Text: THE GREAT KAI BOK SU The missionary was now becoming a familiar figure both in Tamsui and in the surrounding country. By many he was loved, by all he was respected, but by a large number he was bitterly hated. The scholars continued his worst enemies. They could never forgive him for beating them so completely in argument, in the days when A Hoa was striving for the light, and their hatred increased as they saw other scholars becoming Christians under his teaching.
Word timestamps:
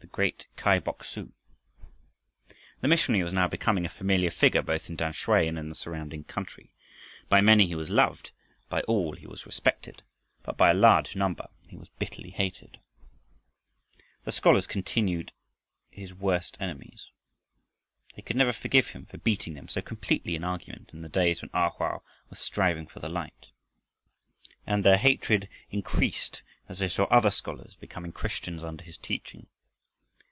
THE 0.00 0.22
GREAT 0.22 0.46
KAI 0.56 0.78
BOK 0.78 1.04
SU 1.04 1.32
The 2.80 2.88
missionary 2.88 3.22
was 3.24 3.32
now 3.34 3.48
becoming 3.48 3.84
a 3.84 3.88
familiar 3.90 4.30
figure 4.30 4.62
both 4.62 4.88
in 4.88 4.96
Tamsui 4.96 5.46
and 5.48 5.58
in 5.58 5.68
the 5.68 5.74
surrounding 5.74 6.24
country. 6.24 6.72
By 7.28 7.40
many 7.42 7.66
he 7.66 7.74
was 7.74 7.90
loved, 7.90 8.30
by 8.70 8.80
all 8.82 9.12
he 9.12 9.26
was 9.26 9.44
respected, 9.44 10.02
but 10.42 10.56
by 10.56 10.70
a 10.70 10.74
large 10.74 11.16
number 11.16 11.48
he 11.68 11.76
was 11.76 11.88
bitterly 11.98 12.30
hated. 12.30 12.78
The 14.24 14.32
scholars 14.32 14.66
continued 14.66 15.32
his 15.90 16.14
worst 16.14 16.56
enemies. 16.60 17.10
They 18.14 18.22
could 18.22 18.36
never 18.36 18.52
forgive 18.54 18.88
him 18.88 19.04
for 19.06 19.18
beating 19.18 19.52
them 19.54 19.68
so 19.68 19.82
completely 19.82 20.34
in 20.36 20.44
argument, 20.44 20.90
in 20.94 21.02
the 21.02 21.08
days 21.10 21.42
when 21.42 21.50
A 21.52 21.68
Hoa 21.68 22.00
was 22.30 22.38
striving 22.38 22.86
for 22.86 23.00
the 23.00 23.10
light, 23.10 23.50
and 24.66 24.82
their 24.84 24.98
hatred 24.98 25.48
increased 25.70 26.42
as 26.70 26.78
they 26.78 26.88
saw 26.88 27.04
other 27.06 27.30
scholars 27.32 27.74
becoming 27.76 28.12
Christians 28.12 28.62
under 28.64 28.84
his 28.84 28.96
teaching. 28.96 29.48